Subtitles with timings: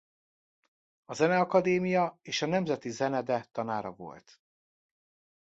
[1.05, 4.41] A Zeneakadémia és a Nemzeti Zenede tanára volt.